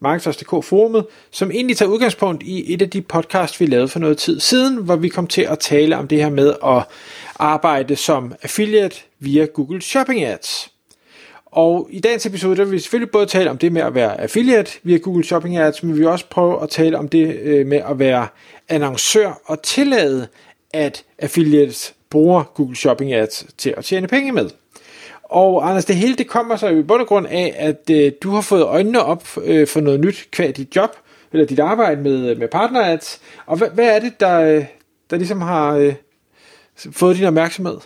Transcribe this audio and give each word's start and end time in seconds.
Marketers.dk 0.00 0.64
forumet, 0.64 1.06
som 1.30 1.50
egentlig 1.50 1.76
tager 1.76 1.90
udgangspunkt 1.90 2.42
i 2.42 2.74
et 2.74 2.82
af 2.82 2.90
de 2.90 3.02
podcasts, 3.02 3.60
vi 3.60 3.66
lavede 3.66 3.88
for 3.88 3.98
noget 3.98 4.18
tid 4.18 4.40
siden, 4.40 4.76
hvor 4.76 4.96
vi 4.96 5.08
kom 5.08 5.26
til 5.26 5.42
at 5.42 5.58
tale 5.58 5.96
om 5.96 6.08
det 6.08 6.18
her 6.18 6.30
med 6.30 6.54
at 6.64 6.84
arbejde 7.36 7.96
som 7.96 8.34
affiliate 8.42 8.96
via 9.18 9.44
Google 9.44 9.82
Shopping 9.82 10.24
Ads. 10.24 10.70
Og 11.46 11.88
i 11.90 12.00
dagens 12.00 12.26
episode, 12.26 12.56
der 12.56 12.64
vil 12.64 12.72
vi 12.72 12.78
selvfølgelig 12.78 13.10
både 13.10 13.26
tale 13.26 13.50
om 13.50 13.58
det 13.58 13.72
med 13.72 13.82
at 13.82 13.94
være 13.94 14.20
affiliate 14.20 14.70
via 14.82 14.96
Google 14.96 15.24
Shopping 15.24 15.58
Ads, 15.58 15.82
men 15.82 15.94
vi 15.94 15.98
vil 15.98 16.08
også 16.08 16.26
prøve 16.30 16.62
at 16.62 16.70
tale 16.70 16.98
om 16.98 17.08
det 17.08 17.36
øh, 17.42 17.66
med 17.66 17.82
at 17.90 17.98
være 17.98 18.28
annoncør 18.68 19.40
og 19.44 19.62
tillade, 19.62 20.28
at 20.72 21.04
affiliates 21.18 21.94
bruger 22.10 22.42
Google 22.54 22.76
Shopping 22.76 23.12
Ads 23.12 23.46
til 23.58 23.74
at 23.76 23.84
tjene 23.84 24.06
penge 24.06 24.32
med. 24.32 24.50
Og 25.28 25.68
Anders, 25.68 25.84
det 25.84 25.96
hele 25.96 26.16
det 26.16 26.28
kommer 26.28 26.56
så 26.56 26.68
i 26.68 26.82
bund 26.82 27.00
og 27.00 27.06
grund 27.06 27.26
af, 27.26 27.54
at 27.58 27.90
øh, 27.90 28.12
du 28.22 28.30
har 28.30 28.40
fået 28.40 28.62
øjnene 28.62 29.02
op 29.02 29.24
øh, 29.44 29.66
for 29.66 29.80
noget 29.80 30.00
nyt 30.00 30.28
kvad 30.30 30.52
dit 30.52 30.76
job, 30.76 30.90
eller 31.32 31.46
dit 31.46 31.58
arbejde 31.58 32.02
med, 32.02 32.30
øh, 32.30 32.38
med 32.38 32.48
partner 32.48 32.84
ads. 32.84 33.20
Og 33.46 33.56
hvad, 33.56 33.68
hvad 33.70 33.96
er 33.96 34.00
det, 34.00 34.20
der, 34.20 34.40
øh, 34.40 34.64
der 35.10 35.16
ligesom 35.16 35.40
har 35.40 35.76
øh, 35.76 35.94
fået 36.92 37.16
din 37.16 37.24
opmærksomhed? 37.24 37.78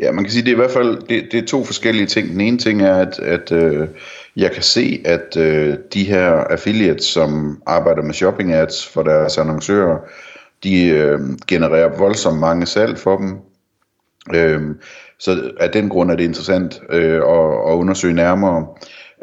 Ja, 0.00 0.12
man 0.12 0.24
kan 0.24 0.32
sige, 0.32 0.42
det 0.42 0.48
er 0.48 0.52
i 0.52 0.56
hvert 0.56 0.70
fald 0.70 1.06
det, 1.08 1.28
det 1.32 1.42
er 1.42 1.46
to 1.46 1.64
forskellige 1.64 2.06
ting. 2.06 2.28
Den 2.28 2.40
ene 2.40 2.58
ting 2.58 2.82
er, 2.82 2.94
at, 2.94 3.18
at 3.18 3.52
øh, 3.52 3.88
jeg 4.36 4.52
kan 4.52 4.62
se, 4.62 5.02
at 5.04 5.36
øh, 5.36 5.76
de 5.94 6.04
her 6.04 6.30
affiliates, 6.30 7.04
som 7.04 7.62
arbejder 7.66 8.02
med 8.02 8.14
shopping 8.14 8.52
ads 8.52 8.86
for 8.86 9.02
deres 9.02 9.38
annoncører, 9.38 9.98
de 10.64 10.86
øh, 10.86 11.20
genererer 11.48 11.98
voldsomt 11.98 12.40
mange 12.40 12.66
salg 12.66 12.98
for 12.98 13.16
dem. 13.16 13.36
Øh, 14.34 14.60
så 15.22 15.50
af 15.60 15.70
den 15.70 15.88
grund 15.88 16.10
er 16.10 16.16
det 16.16 16.24
interessant 16.24 16.82
øh, 16.90 17.16
at, 17.16 17.70
at 17.70 17.74
undersøge 17.74 18.14
nærmere. 18.14 18.66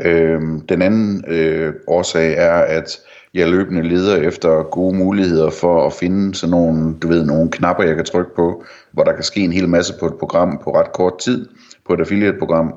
Øh, 0.01 0.41
den 0.69 0.81
anden 0.81 1.23
øh, 1.27 1.73
årsag 1.87 2.33
er, 2.37 2.53
at 2.53 2.99
jeg 3.33 3.47
løbende 3.47 3.83
leder 3.83 4.15
efter 4.15 4.63
gode 4.63 4.97
muligheder 4.97 5.49
for 5.49 5.85
at 5.85 5.93
finde 5.93 6.35
sådan 6.35 6.51
nogle, 6.51 6.95
du 7.01 7.07
ved, 7.07 7.25
nogle 7.25 7.51
knapper, 7.51 7.83
jeg 7.83 7.95
kan 7.95 8.05
trykke 8.05 8.35
på, 8.35 8.63
hvor 8.91 9.03
der 9.03 9.13
kan 9.13 9.23
ske 9.23 9.39
en 9.39 9.53
hel 9.53 9.69
masse 9.69 9.93
på 9.99 10.05
et 10.05 10.13
program 10.19 10.61
på 10.63 10.71
ret 10.75 10.91
kort 10.91 11.19
tid, 11.19 11.47
på 11.87 11.93
et 11.93 11.99
affiliate-program. 11.99 12.73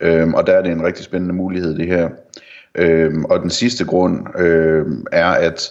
Øhm, 0.00 0.34
og 0.34 0.46
der 0.46 0.52
er 0.52 0.62
det 0.62 0.72
en 0.72 0.84
rigtig 0.84 1.04
spændende 1.04 1.34
mulighed, 1.34 1.76
det 1.76 1.86
her. 1.86 2.08
Øhm, 2.74 3.24
og 3.24 3.40
den 3.40 3.50
sidste 3.50 3.84
grund 3.84 4.38
øhm, 4.38 5.06
er, 5.12 5.30
at 5.30 5.70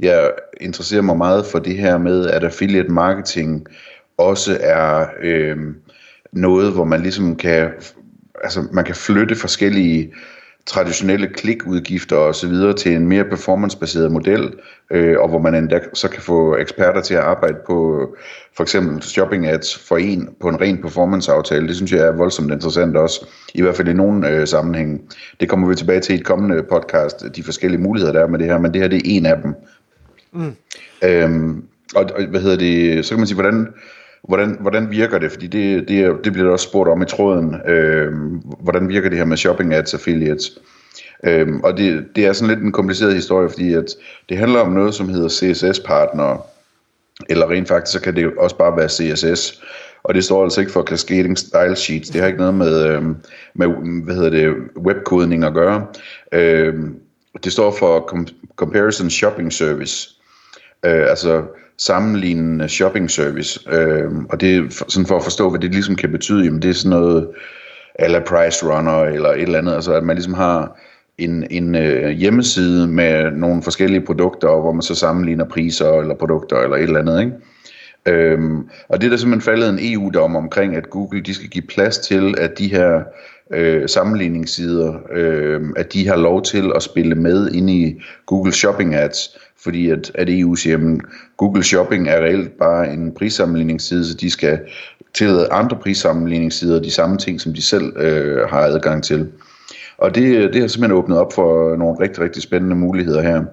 jeg 0.00 0.30
interesserer 0.60 1.02
mig 1.02 1.16
meget 1.16 1.46
for 1.46 1.58
det 1.58 1.76
her 1.76 1.98
med, 1.98 2.26
at 2.26 2.44
affiliate 2.44 2.92
marketing 2.92 3.66
også 4.18 4.58
er 4.60 5.06
øhm, 5.22 5.74
noget, 6.32 6.72
hvor 6.72 6.84
man 6.84 7.00
ligesom 7.00 7.36
kan, 7.36 7.70
altså 8.44 8.64
man 8.72 8.84
kan 8.84 8.94
flytte 8.94 9.36
forskellige 9.36 10.12
traditionelle 10.66 11.26
klikudgifter 11.26 12.16
og 12.16 12.34
så 12.34 12.48
videre 12.48 12.72
til 12.72 12.92
en 12.92 13.08
mere 13.08 13.24
performancebaseret 13.24 14.12
model, 14.12 14.54
øh, 14.90 15.20
og 15.20 15.28
hvor 15.28 15.38
man 15.38 15.54
endda 15.54 15.80
så 15.94 16.08
kan 16.08 16.22
få 16.22 16.56
eksperter 16.56 17.00
til 17.00 17.14
at 17.14 17.20
arbejde 17.20 17.56
på 17.66 18.06
for 18.56 18.62
eksempel 18.62 19.02
shopping 19.02 19.46
ads 19.46 19.78
for 19.78 19.96
en 19.96 20.28
på 20.40 20.48
en 20.48 20.60
ren 20.60 20.82
performance 20.82 21.32
aftale. 21.32 21.68
Det 21.68 21.76
synes 21.76 21.92
jeg 21.92 22.00
er 22.00 22.12
voldsomt 22.12 22.52
interessant 22.52 22.96
også, 22.96 23.26
i 23.54 23.62
hvert 23.62 23.76
fald 23.76 23.88
i 23.88 23.92
nogle 23.92 24.28
øh, 24.28 24.46
sammenhænge. 24.46 25.00
Det 25.40 25.48
kommer 25.48 25.68
vi 25.68 25.74
tilbage 25.74 26.00
til 26.00 26.14
i 26.14 26.18
et 26.18 26.24
kommende 26.24 26.62
podcast, 26.62 27.24
de 27.36 27.42
forskellige 27.42 27.80
muligheder 27.80 28.12
der 28.12 28.22
er 28.22 28.28
med 28.28 28.38
det 28.38 28.46
her, 28.46 28.58
men 28.58 28.74
det 28.74 28.80
her 28.80 28.88
det 28.88 28.96
er 28.96 29.02
en 29.04 29.26
af 29.26 29.36
dem. 29.42 29.54
Mm. 30.32 30.52
Øhm, 31.04 31.64
og, 31.94 32.10
og 32.14 32.24
hvad 32.26 32.40
hedder 32.40 32.56
det, 32.56 33.04
så 33.04 33.10
kan 33.10 33.18
man 33.18 33.26
sige, 33.26 33.40
hvordan 33.40 33.68
Hvordan, 34.28 34.56
hvordan 34.60 34.90
virker 34.90 35.18
det? 35.18 35.32
Fordi 35.32 35.46
det, 35.46 35.88
det, 35.88 36.24
det 36.24 36.32
bliver 36.32 36.46
der 36.46 36.52
også 36.52 36.68
spurgt 36.68 36.90
om 36.90 37.02
i 37.02 37.06
tråden. 37.06 37.56
Øh, 37.68 38.12
hvordan 38.60 38.88
virker 38.88 39.08
det 39.08 39.18
her 39.18 39.24
med 39.24 39.36
shopping 39.36 39.74
ads 39.74 39.94
affiliates? 39.94 40.58
Øhm, 41.24 41.60
og 41.60 41.76
det, 41.76 42.06
det 42.16 42.26
er 42.26 42.32
sådan 42.32 42.54
lidt 42.54 42.64
en 42.64 42.72
kompliceret 42.72 43.14
historie, 43.14 43.48
fordi 43.48 43.72
at 43.72 43.86
det 44.28 44.38
handler 44.38 44.60
om 44.60 44.72
noget, 44.72 44.94
som 44.94 45.08
hedder 45.08 45.28
CSS-partner, 45.28 46.46
eller 47.28 47.50
rent 47.50 47.68
faktisk, 47.68 47.92
så 47.92 48.00
kan 48.00 48.16
det 48.16 48.32
også 48.38 48.56
bare 48.56 48.76
være 48.76 48.88
CSS. 48.88 49.62
Og 50.02 50.14
det 50.14 50.24
står 50.24 50.44
altså 50.44 50.60
ikke 50.60 50.72
for 50.72 50.82
Cascading 50.82 51.38
Style 51.38 51.76
Sheets. 51.76 52.10
Det 52.10 52.20
har 52.20 52.28
ikke 52.28 52.38
noget 52.38 52.54
med, 52.54 52.86
øh, 52.86 53.02
med 53.54 53.68
hvad 54.04 54.14
hedder 54.14 54.30
det, 54.30 54.54
webkodning 54.76 55.44
at 55.44 55.54
gøre. 55.54 55.86
Øh, 56.32 56.74
det 57.44 57.52
står 57.52 57.76
for 57.78 58.10
Comparison 58.56 59.10
Shopping 59.10 59.52
Service. 59.52 60.10
Øh, 60.84 61.10
altså 61.10 61.42
sammenlignende 61.78 62.68
shopping 62.68 63.10
service. 63.10 63.60
Øh, 63.72 64.10
og 64.30 64.40
det 64.40 64.56
er 64.56 64.62
sådan 64.88 65.06
for 65.06 65.16
at 65.16 65.22
forstå, 65.22 65.50
hvad 65.50 65.60
det 65.60 65.70
ligesom 65.70 65.96
kan 65.96 66.12
betyde. 66.12 66.44
Jamen 66.44 66.62
det 66.62 66.70
er 66.70 66.74
sådan 66.74 66.90
noget 66.90 67.28
eller 67.98 68.20
price 68.20 68.66
runner 68.66 69.00
eller 69.04 69.28
et 69.28 69.42
eller 69.42 69.58
andet. 69.58 69.74
Altså 69.74 69.92
at 69.92 70.04
man 70.04 70.16
ligesom 70.16 70.34
har 70.34 70.78
en, 71.18 71.46
en 71.50 71.74
øh, 71.74 72.10
hjemmeside 72.10 72.88
med 72.88 73.30
nogle 73.30 73.62
forskellige 73.62 74.06
produkter, 74.06 74.60
hvor 74.60 74.72
man 74.72 74.82
så 74.82 74.94
sammenligner 74.94 75.44
priser 75.44 75.92
eller 75.92 76.14
produkter 76.14 76.56
eller 76.56 76.76
et 76.76 76.82
eller 76.82 77.00
andet. 77.00 77.20
Ikke? 77.20 77.32
Øhm, 78.06 78.68
og 78.88 79.00
det 79.00 79.06
er 79.06 79.10
der 79.10 79.16
simpelthen 79.16 79.52
faldet 79.52 79.68
en 79.68 79.94
EU-dom 79.94 80.36
omkring, 80.36 80.76
at 80.76 80.90
Google 80.90 81.20
de 81.20 81.34
skal 81.34 81.48
give 81.48 81.64
plads 81.68 81.98
til, 81.98 82.34
at 82.38 82.58
de 82.58 82.68
her 82.68 83.02
øh, 83.52 83.88
sammenligningssider, 83.88 84.94
øh, 85.12 85.60
at 85.76 85.92
de 85.92 86.08
har 86.08 86.16
lov 86.16 86.42
til 86.42 86.72
at 86.74 86.82
spille 86.82 87.14
med 87.14 87.50
ind 87.50 87.70
i 87.70 88.02
Google 88.26 88.52
Shopping 88.52 88.94
Ads, 88.94 89.38
fordi 89.62 89.90
at, 89.90 90.12
at 90.14 90.28
EU 90.30 90.54
siger, 90.54 90.76
at 90.76 91.00
Google 91.36 91.62
Shopping 91.62 92.08
er 92.08 92.20
reelt 92.20 92.58
bare 92.58 92.92
en 92.92 93.12
prissammenligningsside, 93.14 94.04
så 94.04 94.14
de 94.14 94.30
skal 94.30 94.58
tillade 95.14 95.48
andre 95.52 95.76
prissammenligningssider 95.76 96.82
de 96.82 96.90
samme 96.90 97.18
ting, 97.18 97.40
som 97.40 97.54
de 97.54 97.62
selv 97.62 97.96
øh, 97.96 98.48
har 98.48 98.60
adgang 98.60 99.04
til. 99.04 99.28
Og 99.98 100.14
det, 100.14 100.52
det 100.52 100.60
har 100.60 100.68
simpelthen 100.68 100.98
åbnet 100.98 101.18
op 101.18 101.32
for 101.32 101.76
nogle 101.76 102.00
rigtig, 102.00 102.22
rigtig 102.22 102.42
spændende 102.42 102.76
muligheder 102.76 103.22
her. 103.22 103.44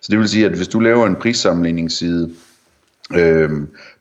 Så 0.00 0.08
det 0.10 0.18
vil 0.18 0.28
sige, 0.28 0.46
at 0.46 0.52
hvis 0.52 0.68
du 0.68 0.80
laver 0.80 1.06
en 1.06 1.16
prissammenligningsside 1.16 2.30
øh, 3.14 3.50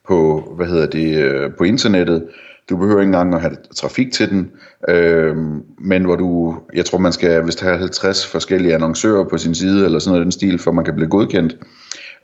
på, 0.07 0.53
hvad 0.55 0.67
hedder 0.67 0.85
det, 0.85 1.17
øh, 1.17 1.51
på 1.57 1.63
internettet, 1.63 2.23
du 2.69 2.77
behøver 2.77 2.99
ikke 2.99 3.07
engang 3.07 3.35
at 3.35 3.41
have 3.41 3.55
trafik 3.75 4.11
til 4.11 4.29
den, 4.29 4.51
øh, 4.89 5.35
men 5.79 6.03
hvor 6.03 6.15
du, 6.15 6.57
jeg 6.73 6.85
tror 6.85 6.97
man 6.97 7.13
skal 7.13 7.43
hvis 7.43 7.59
have 7.59 7.77
50 7.77 8.27
forskellige 8.27 8.75
annoncører 8.75 9.23
på 9.23 9.37
sin 9.37 9.55
side, 9.55 9.85
eller 9.85 9.99
sådan 9.99 10.11
noget 10.11 10.23
den 10.23 10.31
stil, 10.31 10.59
for 10.59 10.71
man 10.71 10.85
kan 10.85 10.95
blive 10.95 11.09
godkendt, 11.09 11.57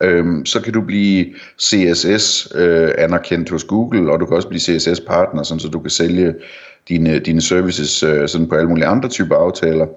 øh, 0.04 0.26
så 0.46 0.62
kan 0.62 0.74
du 0.74 0.82
blive 0.82 1.26
CSS 1.62 2.48
øh, 2.56 2.92
anerkendt 2.98 3.50
hos 3.50 3.64
Google, 3.64 4.12
og 4.12 4.20
du 4.20 4.26
kan 4.26 4.36
også 4.36 4.48
blive 4.48 4.62
CSS 4.62 5.00
partner, 5.00 5.44
sådan, 5.44 5.60
så 5.60 5.68
du 5.68 5.80
kan 5.80 5.90
sælge 5.90 6.34
dine, 6.90 7.20
dine 7.20 7.42
services 7.42 8.04
øh, 8.04 8.28
sådan 8.28 8.50
på 8.50 8.56
alle 8.56 8.70
mulige 8.70 8.88
andre 8.88 9.10
typer 9.10 9.36
aftaler. 9.36 9.88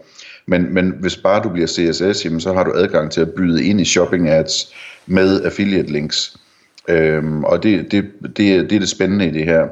Men, 0.47 0.75
men 0.75 0.95
hvis 1.01 1.17
bare 1.17 1.43
du 1.43 1.49
bliver 1.49 1.67
CSS, 1.67 2.25
jamen, 2.25 2.41
så 2.41 2.53
har 2.53 2.65
du 2.65 2.73
adgang 2.75 3.11
til 3.11 3.21
at 3.21 3.33
byde 3.33 3.65
ind 3.65 3.81
i 3.81 3.85
shopping 3.85 4.29
ads 4.29 4.75
med 5.07 5.45
affiliate 5.45 5.93
links. 5.93 6.37
Øhm, 6.89 7.45
og 7.45 7.63
det, 7.63 7.93
det, 7.93 8.05
det, 8.23 8.37
det 8.71 8.73
er 8.73 8.81
det 8.81 8.89
spændende 8.89 9.27
i 9.27 9.31
det 9.31 9.45
her. 9.45 9.67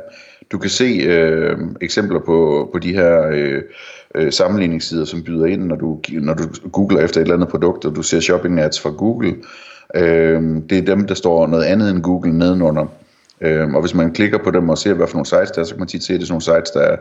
Du 0.53 0.59
kan 0.59 0.71
se 0.71 0.85
øh, 0.85 1.59
eksempler 1.81 2.21
på, 2.21 2.69
på 2.73 2.79
de 2.79 2.93
her 2.93 3.27
øh, 3.33 3.63
øh, 4.15 4.33
sammenligningssider, 4.33 5.05
som 5.05 5.23
byder 5.23 5.47
ind, 5.47 5.63
når 5.63 5.77
du, 5.77 6.01
når 6.11 6.35
du 6.35 6.45
googler 6.73 7.01
efter 7.01 7.21
et 7.21 7.25
eller 7.25 7.35
andet 7.35 7.49
produkt, 7.49 7.85
og 7.85 7.97
du 7.97 8.03
ser 8.03 8.21
shopping 8.21 8.61
ads 8.61 8.81
fra 8.81 8.91
Google. 8.91 9.37
Øh, 9.97 10.43
det 10.71 10.79
er 10.79 10.83
dem, 10.83 11.07
der 11.07 11.15
står 11.15 11.47
noget 11.47 11.65
andet 11.65 11.91
end 11.91 12.03
Google 12.03 12.39
nedenunder. 12.39 12.87
Øh, 13.41 13.75
og 13.75 13.81
hvis 13.81 13.95
man 13.95 14.13
klikker 14.13 14.39
på 14.39 14.51
dem 14.51 14.69
og 14.69 14.79
ser, 14.79 14.95
hvad 14.95 15.07
for 15.07 15.15
nogle 15.15 15.27
sites 15.27 15.51
der 15.51 15.61
er, 15.61 15.65
så 15.65 15.75
kan 15.75 15.81
man 15.81 15.89
tit 15.89 16.05
se, 16.05 16.15
at 16.15 16.21
det 16.21 16.25
er 16.25 16.27
sådan 16.27 16.43
nogle 16.49 16.63
sites, 16.63 16.71
der 16.71 16.97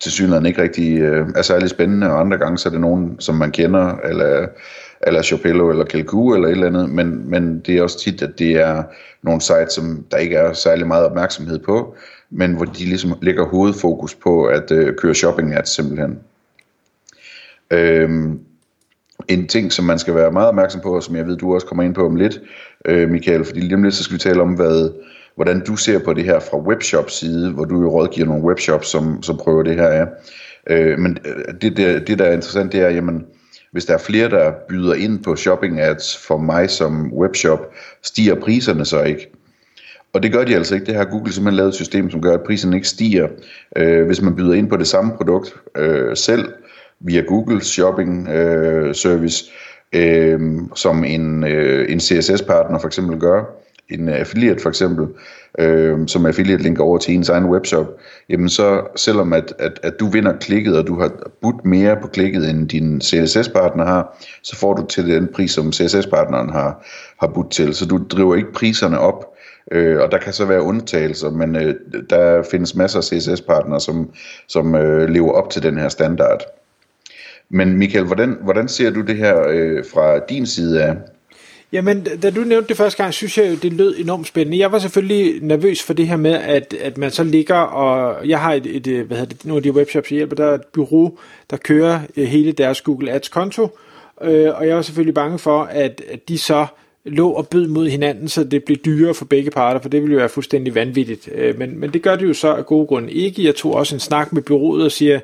til 0.00 0.12
synligheden 0.12 0.46
ikke 0.46 0.62
rigtig 0.62 0.98
øh, 0.98 1.26
er 1.36 1.42
særlig 1.42 1.70
spændende, 1.70 2.10
og 2.10 2.20
andre 2.20 2.38
gange 2.38 2.58
så 2.58 2.68
er 2.68 2.70
det 2.70 2.80
nogen, 2.80 3.16
som 3.18 3.34
man 3.34 3.50
kender, 3.50 3.96
eller, 4.04 4.46
eller 5.06 5.22
Chopello 5.22 5.70
eller 5.70 5.84
Kelku 5.84 6.34
eller 6.34 6.48
et 6.48 6.52
eller 6.52 6.66
andet, 6.66 6.90
men, 6.90 7.30
men 7.30 7.60
det 7.66 7.76
er 7.76 7.82
også 7.82 7.98
tit, 7.98 8.22
at 8.22 8.38
det 8.38 8.50
er 8.50 8.82
nogle 9.22 9.40
sites, 9.40 9.72
som 9.72 10.04
der 10.10 10.16
ikke 10.16 10.36
er 10.36 10.52
særlig 10.52 10.86
meget 10.86 11.04
opmærksomhed 11.04 11.58
på, 11.58 11.96
men 12.30 12.54
hvor 12.54 12.64
de 12.64 12.84
ligesom 12.84 13.18
lægger 13.22 13.46
hovedfokus 13.46 14.14
på 14.14 14.44
at 14.44 14.70
øh, 14.70 14.94
køre 14.94 15.14
shopping 15.14 15.54
ads 15.54 15.68
simpelthen. 15.68 16.18
Øhm, 17.70 18.40
en 19.28 19.46
ting, 19.46 19.72
som 19.72 19.84
man 19.84 19.98
skal 19.98 20.14
være 20.14 20.32
meget 20.32 20.48
opmærksom 20.48 20.80
på, 20.80 20.96
og 20.96 21.02
som 21.02 21.16
jeg 21.16 21.26
ved, 21.26 21.36
du 21.36 21.54
også 21.54 21.66
kommer 21.66 21.84
ind 21.84 21.94
på 21.94 22.06
om 22.06 22.16
lidt, 22.16 22.40
øh, 22.84 23.08
Michael, 23.08 23.44
fordi 23.44 23.60
lige 23.60 23.74
om 23.74 23.82
lidt, 23.82 23.94
så 23.94 24.04
skal 24.04 24.14
vi 24.14 24.18
tale 24.18 24.42
om, 24.42 24.54
hvad, 24.54 24.90
hvordan 25.34 25.64
du 25.64 25.76
ser 25.76 25.98
på 25.98 26.12
det 26.12 26.24
her 26.24 26.40
fra 26.40 26.58
webshop 26.58 27.10
side, 27.10 27.52
hvor 27.52 27.64
du 27.64 27.80
jo 27.82 27.88
rådgiver 27.88 28.26
nogle 28.26 28.44
webshops, 28.44 28.88
som, 28.88 29.22
som 29.22 29.36
prøver 29.36 29.62
det 29.62 29.74
her 29.74 29.88
af. 29.88 30.06
Øh, 30.70 30.98
men 30.98 31.18
øh, 31.24 31.54
det, 31.60 31.76
det, 31.76 32.06
det, 32.06 32.18
der 32.18 32.24
er 32.24 32.32
interessant, 32.32 32.72
det 32.72 32.80
er, 32.80 32.88
jamen, 32.88 33.26
hvis 33.72 33.84
der 33.84 33.94
er 33.94 33.98
flere, 33.98 34.30
der 34.30 34.52
byder 34.68 34.94
ind 34.94 35.24
på 35.24 35.36
shopping 35.36 35.80
ads 35.80 36.16
for 36.26 36.38
mig 36.38 36.70
som 36.70 37.12
webshop, 37.12 37.74
stiger 38.02 38.34
priserne 38.34 38.84
så 38.84 39.02
ikke? 39.02 39.32
Og 40.16 40.22
det 40.22 40.32
gør 40.32 40.44
de 40.44 40.54
altså 40.54 40.74
ikke. 40.74 40.86
Det 40.86 40.94
har 40.94 41.04
Google 41.04 41.32
simpelthen 41.32 41.56
lavet 41.56 41.68
et 41.68 41.74
system, 41.74 42.10
som 42.10 42.22
gør, 42.22 42.34
at 42.34 42.42
priserne 42.46 42.76
ikke 42.76 42.88
stiger, 42.88 43.28
øh, 43.76 44.06
hvis 44.06 44.22
man 44.22 44.36
byder 44.36 44.54
ind 44.54 44.68
på 44.68 44.76
det 44.76 44.86
samme 44.86 45.12
produkt 45.16 45.54
øh, 45.76 46.16
selv 46.16 46.52
via 47.00 47.20
Google 47.20 47.64
Shopping 47.64 48.28
øh, 48.28 48.94
Service, 48.94 49.44
øh, 49.92 50.40
som 50.74 51.04
en, 51.04 51.44
øh, 51.44 51.92
en 51.92 52.00
CSS-partner 52.00 52.78
for 52.78 52.86
eksempel 52.86 53.18
gør 53.18 53.44
en 53.88 54.08
affiliate 54.08 54.62
for 54.62 54.68
eksempel, 54.68 55.06
øh, 55.58 55.98
som 56.06 56.26
affiliate 56.26 56.62
linker 56.62 56.84
over 56.84 56.98
til 56.98 57.14
ens 57.14 57.28
egen 57.28 57.44
webshop, 57.44 57.86
jamen 58.28 58.48
så 58.48 58.80
selvom 58.96 59.32
at, 59.32 59.54
at, 59.58 59.80
at 59.82 60.00
du 60.00 60.06
vinder 60.06 60.32
klikket, 60.38 60.78
og 60.78 60.86
du 60.86 61.00
har 61.00 61.12
budt 61.42 61.64
mere 61.64 61.96
på 62.02 62.08
klikket, 62.08 62.50
end 62.50 62.68
din 62.68 63.00
CSS-partner 63.00 63.84
har, 63.84 64.18
så 64.42 64.56
får 64.56 64.74
du 64.74 64.86
til 64.86 65.06
den 65.06 65.28
pris, 65.34 65.50
som 65.50 65.72
CSS-partneren 65.72 66.50
har, 66.50 66.86
har 67.20 67.26
budt 67.34 67.50
til. 67.50 67.74
Så 67.74 67.86
du 67.86 67.98
driver 68.10 68.34
ikke 68.34 68.52
priserne 68.52 68.98
op, 68.98 69.35
øh, 69.72 70.00
og 70.00 70.12
der 70.12 70.18
kan 70.18 70.32
så 70.32 70.44
være 70.44 70.62
undtagelser, 70.62 71.30
men 71.30 71.56
øh, 71.56 71.74
der 72.10 72.42
findes 72.50 72.74
masser 72.74 72.98
af 72.98 73.04
CSS-partnere, 73.04 73.80
som, 73.80 74.10
som 74.48 74.74
øh, 74.74 75.08
lever 75.08 75.32
op 75.32 75.50
til 75.50 75.62
den 75.62 75.78
her 75.78 75.88
standard. 75.88 76.42
Men 77.48 77.76
Michael, 77.76 78.04
hvordan, 78.04 78.36
hvordan 78.42 78.68
ser 78.68 78.90
du 78.90 79.00
det 79.00 79.16
her 79.16 79.48
øh, 79.48 79.84
fra 79.92 80.18
din 80.18 80.46
side 80.46 80.82
af? 80.82 80.96
Jamen, 81.72 82.06
da 82.22 82.30
du 82.30 82.40
nævnte 82.40 82.68
det 82.68 82.76
første 82.76 83.02
gang, 83.02 83.14
synes 83.14 83.38
jeg 83.38 83.50
jo, 83.50 83.54
det 83.54 83.72
lød 83.72 83.94
enormt 83.98 84.26
spændende. 84.26 84.58
Jeg 84.58 84.72
var 84.72 84.78
selvfølgelig 84.78 85.42
nervøs 85.42 85.82
for 85.82 85.92
det 85.92 86.08
her 86.08 86.16
med, 86.16 86.34
at, 86.34 86.74
at 86.80 86.98
man 86.98 87.10
så 87.10 87.24
ligger, 87.24 87.56
og 87.56 88.28
jeg 88.28 88.40
har 88.40 88.52
et, 88.52 88.66
et 88.66 88.86
øh, 88.86 89.06
hvad 89.06 89.16
hedder 89.16 89.34
det, 89.34 89.44
nogle 89.44 89.58
af 89.58 89.62
de 89.62 89.72
webshops, 89.72 90.10
jeg 90.10 90.16
hjælper, 90.16 90.36
der 90.36 90.46
er 90.46 90.54
et 90.54 90.66
bureau, 90.72 91.18
der 91.50 91.56
kører 91.56 92.00
øh, 92.16 92.24
hele 92.24 92.52
deres 92.52 92.80
Google 92.80 93.12
Ads 93.12 93.28
konto, 93.28 93.68
øh, 94.22 94.58
og 94.58 94.66
jeg 94.66 94.76
var 94.76 94.82
selvfølgelig 94.82 95.14
bange 95.14 95.38
for, 95.38 95.62
at, 95.62 96.02
at 96.12 96.28
de 96.28 96.38
så 96.38 96.66
lå 97.06 97.30
og 97.30 97.48
bød 97.48 97.68
mod 97.68 97.88
hinanden, 97.88 98.28
så 98.28 98.44
det 98.44 98.64
blev 98.64 98.76
dyrere 98.76 99.14
for 99.14 99.24
begge 99.24 99.50
parter, 99.50 99.80
for 99.80 99.88
det 99.88 100.02
ville 100.02 100.12
jo 100.12 100.18
være 100.18 100.28
fuldstændig 100.28 100.74
vanvittigt. 100.74 101.28
Øh, 101.34 101.58
men, 101.58 101.80
men 101.80 101.92
det 101.92 102.02
gør 102.02 102.16
det 102.16 102.28
jo 102.28 102.34
så 102.34 102.54
af 102.54 102.66
gode 102.66 102.86
grunde 102.86 103.12
ikke. 103.12 103.44
Jeg 103.44 103.54
tog 103.54 103.74
også 103.74 103.96
en 103.96 104.00
snak 104.00 104.32
med 104.32 104.42
bureauet 104.42 104.84
og 104.84 104.92
siger, 104.92 105.20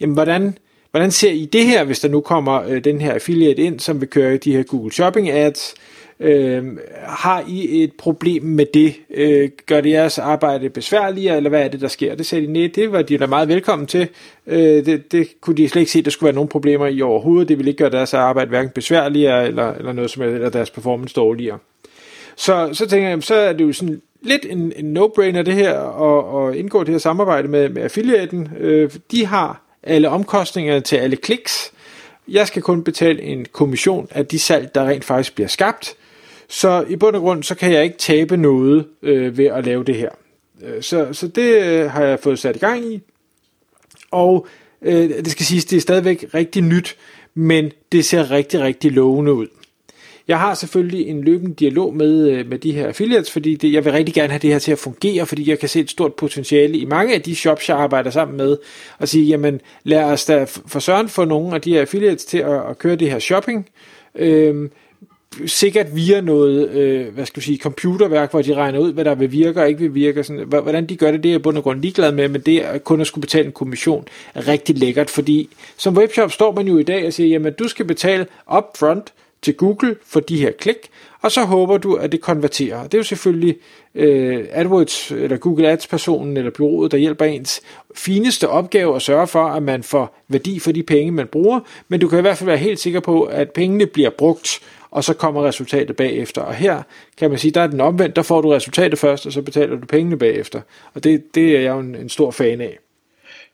jamen 0.00 0.14
hvordan, 0.14 0.58
hvordan 0.90 1.10
ser 1.10 1.30
I 1.30 1.44
det 1.44 1.66
her, 1.66 1.84
hvis 1.84 2.00
der 2.00 2.08
nu 2.08 2.20
kommer 2.20 2.62
øh, 2.68 2.84
den 2.84 3.00
her 3.00 3.12
affiliate 3.12 3.62
ind, 3.62 3.80
som 3.80 4.00
vil 4.00 4.08
køre 4.08 4.36
de 4.36 4.52
her 4.52 4.62
Google 4.62 4.92
Shopping 4.92 5.30
Ads, 5.30 5.74
Øh, 6.22 6.64
har 7.02 7.44
I 7.48 7.82
et 7.82 7.92
problem 7.98 8.42
med 8.42 8.66
det? 8.74 8.94
Øh, 9.14 9.50
gør 9.66 9.80
det 9.80 9.90
jeres 9.90 10.18
arbejde 10.18 10.70
besværligere, 10.70 11.36
eller 11.36 11.50
hvad 11.50 11.64
er 11.64 11.68
det, 11.68 11.80
der 11.80 11.88
sker? 11.88 12.14
Det 12.14 12.26
sagde 12.26 12.46
de, 12.46 12.52
nej, 12.52 12.70
det 12.74 12.92
var 12.92 13.02
de 13.02 13.18
da 13.18 13.26
meget 13.26 13.48
velkommen 13.48 13.86
til. 13.86 14.08
Øh, 14.46 14.86
det, 14.86 15.12
det 15.12 15.40
kunne 15.40 15.56
de 15.56 15.68
slet 15.68 15.80
ikke 15.80 15.92
se, 15.92 15.98
at 15.98 16.04
der 16.04 16.10
skulle 16.10 16.28
være 16.28 16.34
nogen 16.34 16.48
problemer 16.48 16.86
i 16.86 17.02
overhovedet. 17.02 17.48
Det 17.48 17.58
ville 17.58 17.70
ikke 17.70 17.78
gøre 17.78 17.90
deres 17.90 18.14
arbejde 18.14 18.48
hverken 18.48 18.70
besværligere, 18.70 19.46
eller, 19.46 19.72
eller 19.72 19.92
noget 19.92 20.10
som 20.10 20.22
eller 20.22 20.50
deres 20.50 20.70
performance 20.70 21.14
dårligere. 21.14 21.58
Så, 22.36 22.68
så 22.72 22.88
tænker 22.88 23.08
jeg, 23.08 23.22
så 23.22 23.34
er 23.34 23.52
det 23.52 23.64
jo 23.64 23.72
sådan 23.72 24.02
lidt 24.22 24.46
en, 24.50 24.72
en 24.76 24.96
no-brainer 24.96 25.42
det 25.42 25.54
her, 25.54 25.78
at, 25.78 26.48
at 26.48 26.56
indgå 26.56 26.80
det 26.80 26.88
her 26.88 26.98
samarbejde 26.98 27.48
med, 27.48 27.68
med 27.68 27.82
affiliaten. 27.82 28.48
Øh, 28.60 28.90
de 29.10 29.26
har 29.26 29.62
alle 29.82 30.08
omkostninger 30.08 30.80
til 30.80 30.96
alle 30.96 31.16
kliks. 31.16 31.72
Jeg 32.28 32.46
skal 32.46 32.62
kun 32.62 32.84
betale 32.84 33.22
en 33.22 33.46
kommission 33.52 34.08
af 34.10 34.26
de 34.26 34.38
salg, 34.38 34.74
der 34.74 34.84
rent 34.84 35.04
faktisk 35.04 35.34
bliver 35.34 35.48
skabt. 35.48 35.96
Så 36.52 36.84
i 36.88 36.96
bund 36.96 37.16
og 37.16 37.22
grund, 37.22 37.42
så 37.42 37.54
kan 37.54 37.72
jeg 37.72 37.84
ikke 37.84 37.98
tabe 37.98 38.36
noget 38.36 38.86
øh, 39.02 39.38
ved 39.38 39.44
at 39.44 39.64
lave 39.64 39.84
det 39.84 39.94
her. 39.94 40.10
Øh, 40.62 40.82
så, 40.82 41.08
så 41.12 41.28
det 41.28 41.62
øh, 41.62 41.90
har 41.90 42.04
jeg 42.04 42.20
fået 42.20 42.38
sat 42.38 42.56
i 42.56 42.58
gang 42.58 42.92
i. 42.92 43.00
Og 44.10 44.46
øh, 44.82 45.08
det 45.08 45.30
skal 45.30 45.46
siges, 45.46 45.64
det 45.64 45.76
er 45.76 45.80
stadigvæk 45.80 46.24
rigtig 46.34 46.62
nyt, 46.62 46.96
men 47.34 47.72
det 47.92 48.04
ser 48.04 48.30
rigtig, 48.30 48.60
rigtig 48.60 48.92
lovende 48.92 49.32
ud. 49.32 49.46
Jeg 50.28 50.38
har 50.38 50.54
selvfølgelig 50.54 51.08
en 51.08 51.24
løbende 51.24 51.54
dialog 51.54 51.96
med, 51.96 52.28
øh, 52.30 52.48
med 52.48 52.58
de 52.58 52.72
her 52.72 52.86
affiliates, 52.86 53.30
fordi 53.30 53.54
det, 53.54 53.72
jeg 53.72 53.84
vil 53.84 53.92
rigtig 53.92 54.14
gerne 54.14 54.30
have 54.30 54.40
det 54.40 54.50
her 54.50 54.58
til 54.58 54.72
at 54.72 54.78
fungere, 54.78 55.26
fordi 55.26 55.50
jeg 55.50 55.58
kan 55.58 55.68
se 55.68 55.80
et 55.80 55.90
stort 55.90 56.14
potentiale 56.14 56.78
i 56.78 56.84
mange 56.84 57.14
af 57.14 57.22
de 57.22 57.34
shops, 57.34 57.68
jeg 57.68 57.78
arbejder 57.78 58.10
sammen 58.10 58.36
med, 58.36 58.56
og 58.98 59.08
sige, 59.08 59.26
jamen 59.26 59.60
lad 59.84 60.04
os 60.04 60.24
da 60.24 60.46
for 60.66 60.78
søren 60.78 61.08
få 61.08 61.24
nogle 61.24 61.54
af 61.54 61.60
de 61.60 61.72
her 61.72 61.80
affiliates 61.80 62.24
til 62.24 62.38
at, 62.38 62.70
at 62.70 62.78
køre 62.78 62.96
det 62.96 63.10
her 63.10 63.18
shopping. 63.18 63.68
Øh, 64.14 64.68
sikkert 65.46 65.96
via 65.96 66.20
noget, 66.20 66.70
øh, 66.70 67.14
hvad 67.14 67.26
skal 67.26 67.40
vi 67.40 67.44
sige, 67.44 67.58
computerværk, 67.58 68.30
hvor 68.30 68.42
de 68.42 68.54
regner 68.54 68.78
ud, 68.78 68.92
hvad 68.92 69.04
der 69.04 69.14
vil 69.14 69.32
virke 69.32 69.60
og 69.60 69.68
ikke 69.68 69.80
vil 69.80 69.94
virke. 69.94 70.24
Sådan, 70.24 70.44
hvordan 70.46 70.86
de 70.86 70.96
gør 70.96 71.10
det, 71.10 71.22
det 71.22 71.28
er 71.28 71.32
jeg 71.32 71.42
bund 71.42 71.56
og 71.56 71.62
grund 71.62 71.80
ligeglad 71.80 72.12
med, 72.12 72.28
men 72.28 72.40
det 72.40 72.60
at 72.60 72.84
kun 72.84 73.00
at 73.00 73.06
skulle 73.06 73.22
betale 73.22 73.46
en 73.46 73.52
kommission 73.52 74.08
er 74.34 74.48
rigtig 74.48 74.78
lækkert, 74.78 75.10
fordi 75.10 75.48
som 75.76 75.96
webshop 75.96 76.32
står 76.32 76.52
man 76.52 76.66
jo 76.66 76.78
i 76.78 76.82
dag 76.82 77.06
og 77.06 77.12
siger, 77.12 77.28
jamen 77.28 77.52
du 77.52 77.68
skal 77.68 77.84
betale 77.84 78.26
upfront 78.56 79.12
til 79.42 79.54
Google 79.54 79.96
for 80.06 80.20
de 80.20 80.40
her 80.40 80.50
klik, 80.50 80.90
og 81.22 81.32
så 81.32 81.44
håber 81.44 81.78
du, 81.78 81.94
at 81.94 82.12
det 82.12 82.20
konverterer. 82.20 82.82
Det 82.82 82.94
er 82.94 82.98
jo 82.98 83.04
selvfølgelig 83.04 83.56
øh, 83.94 84.44
AdWords 84.50 85.10
eller 85.10 85.36
Google 85.36 85.68
Ads 85.68 85.86
personen 85.86 86.36
eller 86.36 86.50
byrådet, 86.50 86.92
der 86.92 86.98
hjælper 86.98 87.24
ens 87.24 87.60
fineste 87.94 88.48
opgave 88.48 88.96
at 88.96 89.02
sørge 89.02 89.26
for, 89.26 89.44
at 89.44 89.62
man 89.62 89.82
får 89.82 90.18
værdi 90.28 90.58
for 90.58 90.72
de 90.72 90.82
penge, 90.82 91.12
man 91.12 91.26
bruger, 91.26 91.60
men 91.88 92.00
du 92.00 92.08
kan 92.08 92.18
i 92.18 92.22
hvert 92.22 92.38
fald 92.38 92.50
være 92.50 92.58
helt 92.58 92.78
sikker 92.78 93.00
på, 93.00 93.22
at 93.22 93.50
pengene 93.50 93.86
bliver 93.86 94.10
brugt, 94.10 94.60
og 94.92 95.04
så 95.04 95.14
kommer 95.14 95.44
resultatet 95.44 95.96
bagefter. 95.96 96.42
Og 96.42 96.54
her 96.54 96.82
kan 97.18 97.30
man 97.30 97.38
sige, 97.38 97.50
der 97.50 97.60
er 97.60 97.66
den 97.66 97.80
omvendt, 97.80 98.16
der 98.16 98.22
får 98.22 98.40
du 98.40 98.50
resultatet 98.50 98.98
først, 98.98 99.26
og 99.26 99.32
så 99.32 99.42
betaler 99.42 99.76
du 99.76 99.86
pengene 99.86 100.18
bagefter. 100.18 100.60
Og 100.94 101.04
det, 101.04 101.22
det 101.34 101.56
er 101.56 101.60
jeg 101.60 101.70
jo 101.70 101.78
en, 101.78 101.94
en 101.94 102.08
stor 102.08 102.30
fan 102.30 102.60
af. 102.60 102.78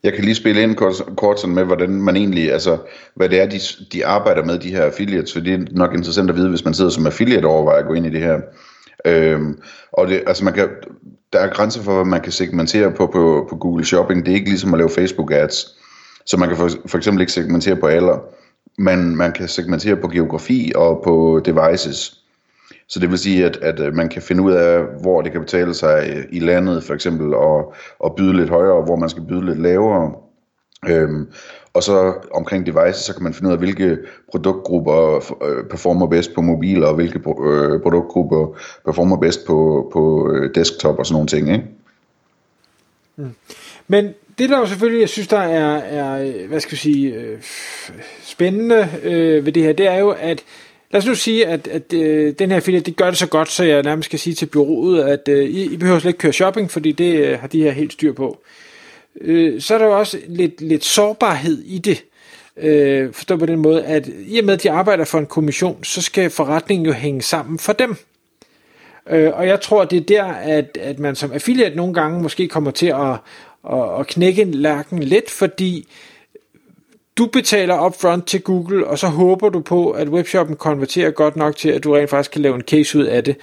Jeg 0.03 0.13
kan 0.13 0.25
lige 0.25 0.35
spille 0.35 0.63
ind 0.63 0.75
kort, 0.75 0.95
kort 1.17 1.41
sådan 1.41 1.55
med, 1.55 1.65
hvordan 1.65 1.91
man 1.91 2.17
egentlig, 2.17 2.53
altså, 2.53 2.79
hvad 3.15 3.29
det 3.29 3.41
er, 3.41 3.47
de, 3.47 3.61
de 3.93 4.07
arbejder 4.07 4.45
med, 4.45 4.59
de 4.59 4.71
her 4.71 4.83
affiliates, 4.83 5.33
for 5.33 5.41
det 5.41 5.55
er 5.55 5.59
nok 5.71 5.95
interessant 5.95 6.31
at 6.31 6.37
vide, 6.37 6.49
hvis 6.49 6.65
man 6.65 6.75
sidder 6.75 6.91
som 6.91 7.07
affiliate 7.07 7.47
og 7.47 7.53
overvejer 7.53 7.79
at 7.79 7.87
gå 7.87 7.95
ind 7.95 8.07
i 8.07 8.11
det 8.11 8.21
her. 8.21 8.41
Øhm, 9.05 9.59
og 9.93 10.09
det, 10.09 10.23
altså 10.27 10.45
man 10.45 10.55
kan, 10.55 10.69
der 11.33 11.39
er 11.39 11.49
grænser 11.49 11.83
for, 11.83 11.95
hvad 11.95 12.05
man 12.05 12.21
kan 12.21 12.33
segmentere 12.33 12.91
på, 12.91 13.07
på 13.07 13.47
på 13.51 13.57
Google 13.57 13.85
Shopping. 13.85 14.27
Det 14.27 14.33
er 14.33 14.37
ikke 14.37 14.49
ligesom 14.49 14.75
at 14.75 14.79
lave 14.79 14.91
Facebook 14.91 15.33
ads. 15.33 15.79
Så 16.27 16.37
man 16.37 16.49
kan 16.49 16.57
for, 16.57 16.69
for 16.87 16.99
eksempel 16.99 17.21
ikke 17.21 17.33
segmentere 17.33 17.77
på 17.77 17.87
alder 17.87 18.19
man, 18.79 19.17
man 19.17 19.33
kan 19.33 19.49
segmentere 19.49 19.97
på 19.97 20.09
geografi 20.09 20.73
og 20.75 21.01
på 21.05 21.41
devices. 21.45 22.21
Så 22.89 23.01
det 23.01 23.11
vil 23.11 23.19
sige, 23.19 23.47
at, 23.47 23.57
at 23.57 23.81
øh, 23.81 23.95
man 23.95 24.09
kan 24.09 24.23
finde 24.23 24.43
ud 24.43 24.53
af, 24.53 24.83
hvor 25.01 25.23
det 25.23 25.33
kan 25.33 25.41
betale 25.41 25.75
sig 25.75 26.11
øh, 26.17 26.25
i 26.33 26.39
landet, 26.39 26.85
for 26.85 26.95
eksempel, 26.95 27.35
og, 27.35 27.75
og 27.99 28.15
byde 28.17 28.37
lidt 28.37 28.51
højere, 28.51 28.83
hvor 28.83 28.97
man 28.97 29.09
skal 29.09 29.23
byde 29.23 29.47
lidt 29.47 29.63
lavere. 29.63 30.13
Øhm, 30.89 31.29
og 31.75 31.83
så 31.83 32.15
omkring 32.35 32.67
devices, 32.67 33.03
så 33.03 33.15
kan 33.15 33.23
man 33.23 33.35
finde 33.35 33.49
ud 33.49 33.53
af, 33.53 33.59
hvilke 33.59 33.99
produktgrupper 34.31 35.17
øh, 35.45 35.65
performer 35.65 36.07
bedst 36.07 36.35
på 36.35 36.41
mobil, 36.41 36.85
og 36.85 36.95
hvilke 36.95 37.19
øh, 37.19 37.81
produktgrupper 37.83 38.59
performer 38.85 39.17
bedst 39.17 39.47
på, 39.47 39.89
på 39.93 40.33
øh, 40.33 40.55
desktop 40.55 40.99
og 40.99 41.07
sådan 41.07 41.15
nogle 41.15 41.29
ting. 41.29 41.53
Ikke? 41.53 41.67
Mm. 43.17 43.35
Men 43.89 44.15
det 44.39 44.51
der 44.51 44.59
jo 44.59 44.67
selvfølgelig, 44.67 45.01
jeg 45.01 45.09
synes, 45.09 45.29
der 45.29 45.39
er, 45.39 45.77
er 45.77 46.47
hvad 46.47 46.61
skal 46.61 46.75
jeg 46.75 46.79
sige, 46.79 47.15
øh, 47.15 47.39
spændende 48.23 48.89
øh, 49.03 49.47
ved 49.47 49.53
det 49.53 49.63
her, 49.63 49.73
det 49.73 49.87
er 49.87 49.97
jo, 49.97 50.11
at 50.11 50.45
lad 50.91 50.99
os 50.99 51.07
nu 51.07 51.15
sige, 51.15 51.47
at, 51.47 51.69
at 51.69 51.93
øh, 51.93 52.35
den 52.39 52.51
her 52.51 52.57
affiliate, 52.57 52.85
det 52.85 52.97
gør 52.97 53.07
det 53.07 53.19
så 53.19 53.27
godt, 53.27 53.51
så 53.51 53.65
jeg 53.65 53.83
nærmest 53.83 54.07
skal 54.07 54.19
sige 54.19 54.35
til 54.35 54.47
byrådet, 54.47 55.03
at 55.03 55.29
øh, 55.29 55.45
I, 55.45 55.73
I 55.73 55.77
behøver 55.77 55.99
slet 55.99 56.09
ikke 56.09 56.19
køre 56.19 56.33
shopping, 56.33 56.71
fordi 56.71 56.93
det 56.93 57.15
øh, 57.15 57.39
har 57.39 57.49
de 57.49 57.63
her 57.63 57.71
helt 57.71 57.93
styr 57.93 58.13
på. 58.13 58.39
Øh, 59.21 59.61
så 59.61 59.75
er 59.75 59.79
der 59.79 59.87
jo 59.87 59.99
også 59.99 60.19
lidt, 60.29 60.61
lidt 60.61 60.85
sårbarhed 60.85 61.63
i 61.63 61.79
det. 61.79 62.05
Øh, 62.57 63.13
forstå 63.13 63.37
på 63.37 63.47
den 63.47 63.59
måde, 63.59 63.85
at 63.85 64.09
i 64.27 64.39
og 64.39 64.45
med, 64.45 64.55
at 64.55 64.63
de 64.63 64.71
arbejder 64.71 65.05
for 65.05 65.19
en 65.19 65.27
kommission, 65.27 65.85
så 65.85 66.03
skal 66.03 66.31
forretningen 66.31 66.87
jo 66.87 66.93
hænge 66.93 67.23
sammen 67.23 67.59
for 67.59 67.73
dem. 67.73 67.97
Øh, 69.11 69.31
og 69.35 69.47
jeg 69.47 69.61
tror, 69.61 69.85
det 69.85 69.97
er 69.97 70.05
der, 70.05 70.25
at, 70.25 70.79
at 70.81 70.99
man 70.99 71.17
som 71.17 71.33
affiliate 71.33 71.77
nogle 71.77 71.95
gange 71.95 72.23
måske 72.23 72.49
kommer 72.49 72.71
til 72.71 72.87
at, 72.87 73.17
og, 73.63 73.91
og 73.91 74.07
knække 74.07 74.45
lærken 74.45 75.03
lidt, 75.03 75.31
fordi 75.31 75.89
du 77.19 77.27
betaler 77.27 77.87
upfront 77.87 78.27
til 78.27 78.43
Google, 78.43 78.87
og 78.87 78.99
så 78.99 79.07
håber 79.07 79.49
du 79.49 79.61
på, 79.61 79.91
at 79.91 80.09
webshoppen 80.09 80.57
konverterer 80.57 81.11
godt 81.11 81.37
nok 81.37 81.57
til, 81.57 81.71
at 81.71 81.85
du 81.85 81.93
rent 81.93 82.11
faktisk 82.11 82.31
kan 82.31 82.43
lave 82.43 82.55
en 82.55 82.63
case 82.63 82.99
ud 82.99 83.05
af 83.05 83.25
det. 83.25 83.37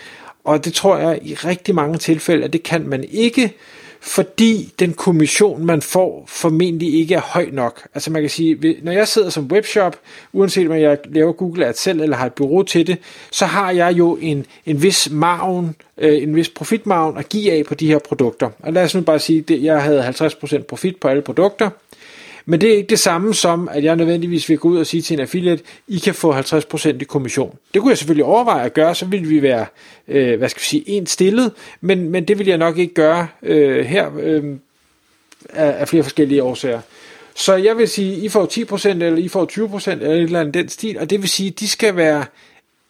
Og 0.43 0.65
det 0.65 0.73
tror 0.73 0.97
jeg 0.97 1.19
i 1.21 1.33
rigtig 1.33 1.75
mange 1.75 1.97
tilfælde, 1.97 2.43
at 2.43 2.53
det 2.53 2.63
kan 2.63 2.87
man 2.87 3.03
ikke, 3.03 3.53
fordi 4.05 4.73
den 4.79 4.93
kommission, 4.93 5.65
man 5.65 5.81
får, 5.81 6.23
formentlig 6.27 6.93
ikke 6.93 7.15
er 7.15 7.21
høj 7.21 7.49
nok. 7.51 7.87
Altså 7.93 8.11
man 8.11 8.21
kan 8.21 8.29
sige, 8.29 8.75
når 8.81 8.91
jeg 8.91 9.07
sidder 9.07 9.29
som 9.29 9.45
webshop, 9.45 9.95
uanset 10.33 10.69
om 10.69 10.75
jeg 10.75 10.97
laver 11.05 11.31
Google 11.31 11.65
Ads 11.65 11.79
selv 11.79 12.01
eller 12.01 12.17
har 12.17 12.25
et 12.25 12.33
bureau 12.33 12.63
til 12.63 12.87
det, 12.87 12.97
så 13.31 13.45
har 13.45 13.71
jeg 13.71 13.97
jo 13.97 14.17
en, 14.21 14.45
en 14.65 14.83
vis 14.83 15.09
margen, 15.11 15.75
øh, 15.97 16.23
en 16.23 16.35
vis 16.35 16.49
profitmargen 16.49 17.17
at 17.17 17.29
give 17.29 17.51
af 17.51 17.65
på 17.65 17.75
de 17.75 17.87
her 17.87 17.99
produkter. 17.99 18.49
Og 18.59 18.73
lad 18.73 18.83
os 18.83 18.95
nu 18.95 19.01
bare 19.01 19.19
sige, 19.19 19.53
at 19.53 19.63
jeg 19.63 19.83
havde 19.83 20.07
50% 20.07 20.61
profit 20.61 20.97
på 20.97 21.07
alle 21.07 21.21
produkter, 21.21 21.69
men 22.45 22.61
det 22.61 22.71
er 22.71 22.77
ikke 22.77 22.89
det 22.89 22.99
samme 22.99 23.33
som, 23.33 23.69
at 23.71 23.83
jeg 23.83 23.95
nødvendigvis 23.95 24.49
vil 24.49 24.57
gå 24.57 24.69
ud 24.69 24.77
og 24.77 24.87
sige 24.87 25.01
til 25.01 25.13
en 25.13 25.19
affiliate, 25.19 25.63
I 25.87 25.97
kan 25.97 26.13
få 26.13 26.33
50% 26.33 26.87
i 26.87 27.03
kommission. 27.03 27.57
Det 27.73 27.81
kunne 27.81 27.89
jeg 27.89 27.97
selvfølgelig 27.97 28.25
overveje 28.25 28.65
at 28.65 28.73
gøre, 28.73 28.95
så 28.95 29.05
ville 29.05 29.27
vi 29.27 29.41
være, 29.41 29.65
øh, 30.07 30.37
hvad 30.37 30.49
skal 30.49 30.59
vi 30.59 30.65
sige, 30.65 30.89
en 30.89 31.05
stillet, 31.05 31.51
men, 31.81 32.09
men 32.09 32.25
det 32.25 32.39
vil 32.39 32.47
jeg 32.47 32.57
nok 32.57 32.77
ikke 32.77 32.93
gøre 32.93 33.27
øh, 33.43 33.85
her 33.85 34.17
øh, 34.19 34.43
af, 35.49 35.75
af 35.79 35.87
flere 35.87 36.03
forskellige 36.03 36.43
årsager. 36.43 36.81
Så 37.35 37.55
jeg 37.55 37.77
vil 37.77 37.87
sige, 37.87 38.17
I 38.17 38.29
får 38.29 38.45
10%, 38.85 38.89
eller 38.89 39.17
I 39.17 39.27
får 39.27 39.49
20%, 39.51 39.91
eller 39.91 40.11
et 40.11 40.21
eller 40.21 40.39
andet 40.39 40.53
den 40.53 40.69
stil, 40.69 40.99
og 40.99 41.09
det 41.09 41.21
vil 41.21 41.29
sige, 41.29 41.49
at 41.49 41.59
de 41.59 41.67
skal 41.67 41.95
være 41.95 42.25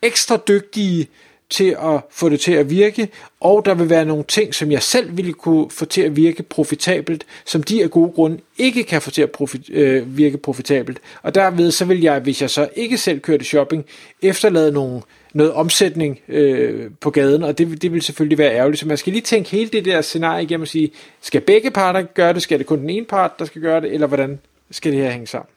ekstra 0.02 0.38
dygtige 0.48 1.08
til 1.50 1.78
at 1.82 2.02
få 2.12 2.30
det 2.30 2.40
til 2.40 2.52
at 2.52 2.70
virke, 2.70 3.10
og 3.40 3.66
der 3.66 3.74
vil 3.74 3.90
være 3.90 4.06
nogle 4.06 4.24
ting, 4.24 4.56
som 4.56 4.72
jeg 4.72 4.84
selv 4.84 5.18
ville 5.18 5.34
kunne 5.34 5.70
få 5.70 5.86
til 5.86 6.02
at 6.02 6.16
virke 6.16 6.44
profitabelt, 6.44 7.26
som 7.46 7.64
de 7.64 7.84
af 7.84 7.92
gode 7.92 8.12
grunde 8.12 8.38
ikke 8.58 8.84
kan 8.84 9.02
få 9.02 9.12
til 9.12 9.22
at 9.22 9.32
profit, 9.32 9.70
øh, 9.70 10.18
virke 10.18 10.38
profitabelt. 10.38 11.00
Og 11.22 11.36
derved 11.36 11.72
så 11.72 11.86
vil 11.86 12.02
jeg, 12.02 12.20
hvis 12.20 12.42
jeg 12.42 12.50
så 12.50 12.70
ikke 12.76 12.98
selv 12.98 13.20
kørte 13.20 13.46
shopping, 13.46 13.86
efterlade 14.22 14.72
nogle, 14.72 15.02
noget 15.34 15.54
omsætning 15.54 16.20
øh, 16.28 16.92
på 17.02 17.10
gaden, 17.10 17.44
og 17.44 17.58
det, 17.58 17.82
det 17.82 17.94
vil 17.94 18.02
selvfølgelig 18.02 18.38
være 18.38 18.54
ærgerligt. 18.56 18.80
Så 18.80 18.88
man 18.88 18.98
skal 18.98 19.14
lige 19.14 19.24
tænke 19.24 19.50
hele 19.50 19.70
det 19.70 19.86
der 19.86 20.02
scenarie 20.02 20.44
igennem 20.44 20.62
og 20.62 20.68
sige, 20.68 20.92
skal 21.22 21.42
begge 21.42 21.72
parter 21.72 22.02
gøre 22.02 22.34
det, 22.34 22.42
skal 22.42 22.60
det 22.60 22.68
kun 22.68 22.80
den 22.80 22.90
ene 22.90 23.06
part, 23.06 23.40
der 23.40 23.46
skal 23.46 23.62
gøre 23.62 23.82
det, 23.82 23.94
eller 23.94 24.08
hvordan 24.08 24.40
skal 24.72 24.92
det 24.92 25.02
her 25.02 25.12
hænge 25.12 25.28
sammen? 25.28 25.55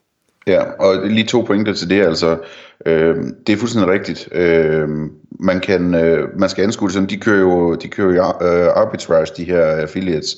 Ja, 0.49 0.63
og 0.63 1.07
lige 1.07 1.27
to 1.27 1.41
pointer 1.41 1.73
til 1.73 1.91
det, 1.91 2.03
altså, 2.03 2.39
øh, 2.87 3.17
det 3.47 3.53
er 3.53 3.57
fuldstændig 3.57 3.91
rigtigt. 3.91 4.29
Øh, 4.33 4.89
man, 5.41 5.61
kan, 5.61 5.95
øh, 5.95 6.39
man 6.39 6.49
skal 6.49 6.65
anskue 6.65 6.89
det 6.89 6.95
sådan, 6.95 7.09
de 7.09 7.17
kører 7.17 7.41
jo, 7.41 7.75
de 7.75 7.89
kører 7.89 8.15
jo 8.15 8.47
øh, 8.47 8.69
arbitrage, 8.77 9.27
de 9.37 9.45
her 9.45 9.63
affiliates, 9.63 10.37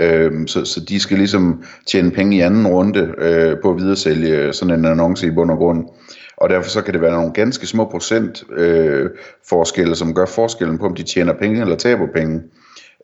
øh, 0.00 0.32
så, 0.46 0.64
så 0.64 0.80
de 0.80 1.00
skal 1.00 1.18
ligesom 1.18 1.64
tjene 1.86 2.10
penge 2.10 2.36
i 2.36 2.40
anden 2.40 2.66
runde 2.66 3.14
øh, 3.18 3.56
på 3.62 3.70
at 3.70 3.76
videresælge 3.76 4.52
sådan 4.52 4.78
en 4.78 4.84
annonce 4.84 5.26
i 5.26 5.30
bund 5.30 5.50
og 5.50 5.56
grund. 5.56 5.86
Og 6.36 6.50
derfor 6.50 6.70
så 6.70 6.82
kan 6.82 6.94
det 6.94 7.02
være 7.02 7.12
nogle 7.12 7.32
ganske 7.32 7.66
små 7.66 7.84
procent 7.84 8.44
øh, 8.56 9.10
forskelle, 9.48 9.96
som 9.96 10.14
gør 10.14 10.26
forskellen 10.26 10.78
på, 10.78 10.86
om 10.86 10.94
de 10.94 11.02
tjener 11.02 11.32
penge 11.32 11.60
eller 11.60 11.76
taber 11.76 12.06
penge. 12.14 12.40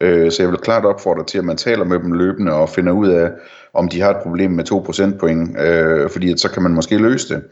Øh, 0.00 0.33
så 0.33 0.43
jeg 0.43 0.50
vil 0.50 0.59
klart 0.59 0.85
opfordre 0.85 1.25
til, 1.25 1.38
at 1.38 1.45
man 1.45 1.57
taler 1.57 1.85
med 1.85 1.99
dem 1.99 2.12
løbende 2.12 2.52
og 2.52 2.69
finder 2.69 2.93
ud 2.93 3.09
af, 3.09 3.31
om 3.75 3.88
de 3.88 4.00
har 4.00 4.11
et 4.11 4.23
problem 4.23 4.50
med 4.50 4.64
2 4.64 4.78
procentpoint, 4.78 5.61
øh, 5.61 6.11
fordi 6.11 6.33
at 6.33 6.40
så 6.40 6.50
kan 6.50 6.62
man 6.62 6.75
måske 6.75 6.99
løse 6.99 7.35
det. 7.35 7.43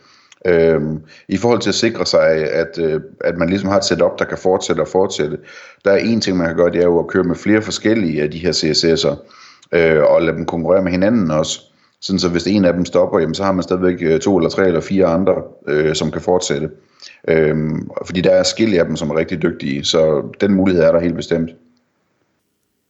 Øh, 0.47 0.81
I 1.29 1.37
forhold 1.37 1.61
til 1.61 1.69
at 1.69 1.75
sikre 1.75 2.07
sig, 2.07 2.31
at, 2.53 2.79
øh, 2.79 3.01
at 3.21 3.39
man 3.39 3.49
ligesom 3.49 3.69
har 3.69 3.77
et 3.77 3.85
setup, 3.85 4.19
der 4.19 4.25
kan 4.25 4.39
fortsætte 4.39 4.81
og 4.81 4.89
fortsætte, 4.89 5.39
der 5.85 5.91
er 5.91 5.97
en 5.97 6.21
ting, 6.21 6.37
man 6.37 6.47
kan 6.47 6.57
gøre, 6.57 6.71
det 6.71 6.81
er 6.81 6.87
jo 6.87 6.99
at 6.99 7.07
køre 7.07 7.25
med 7.25 7.37
flere 7.37 7.63
forskellige 7.63 8.23
af 8.23 8.31
de 8.31 8.39
her 8.39 8.53
CSS'er, 8.53 9.17
øh, 9.73 10.03
og 10.03 10.23
lade 10.23 10.37
dem 10.37 10.47
konkurrere 10.47 10.83
med 10.83 10.93
hinanden 10.93 11.31
også. 11.31 11.61
Sådan 12.01 12.19
så 12.19 12.29
hvis 12.29 12.47
en 12.47 12.65
af 12.65 12.73
dem 12.73 12.85
stopper, 12.85 13.19
jamen, 13.19 13.35
så 13.35 13.45
har 13.45 13.53
man 13.53 13.63
stadigvæk 13.63 14.03
øh, 14.03 14.21
to 14.21 14.37
eller 14.37 14.51
tre 14.51 14.67
eller 14.67 14.81
fire 14.81 15.07
andre, 15.07 15.35
øh, 15.69 15.95
som 15.95 16.11
kan 16.11 16.21
fortsætte. 16.21 16.71
Øh, 17.29 17.57
fordi 18.07 18.21
der 18.21 18.31
er 18.31 18.43
skille 18.43 18.79
af 18.79 18.87
dem, 18.87 18.97
som 18.97 19.11
er 19.11 19.17
rigtig 19.17 19.43
dygtige, 19.43 19.85
så 19.85 20.23
den 20.41 20.55
mulighed 20.55 20.83
er 20.83 20.93
der 20.93 21.01
helt 21.01 21.17
bestemt. 21.17 21.51